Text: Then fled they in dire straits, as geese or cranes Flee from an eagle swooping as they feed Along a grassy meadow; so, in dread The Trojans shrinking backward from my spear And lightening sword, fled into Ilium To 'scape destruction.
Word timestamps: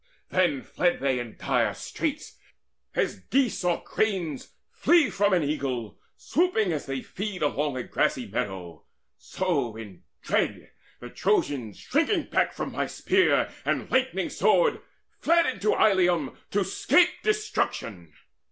Then 0.29 0.63
fled 0.63 0.99
they 0.99 1.19
in 1.19 1.37
dire 1.37 1.75
straits, 1.75 2.39
as 2.95 3.19
geese 3.19 3.63
or 3.63 3.83
cranes 3.83 4.55
Flee 4.71 5.11
from 5.11 5.31
an 5.31 5.43
eagle 5.43 5.99
swooping 6.17 6.73
as 6.73 6.87
they 6.87 7.03
feed 7.03 7.43
Along 7.43 7.77
a 7.77 7.83
grassy 7.83 8.25
meadow; 8.25 8.83
so, 9.15 9.75
in 9.75 10.01
dread 10.23 10.71
The 11.01 11.11
Trojans 11.11 11.77
shrinking 11.77 12.29
backward 12.31 12.55
from 12.55 12.71
my 12.71 12.87
spear 12.87 13.51
And 13.63 13.91
lightening 13.91 14.31
sword, 14.31 14.81
fled 15.19 15.45
into 15.45 15.73
Ilium 15.73 16.35
To 16.49 16.63
'scape 16.63 17.21
destruction. 17.21 18.11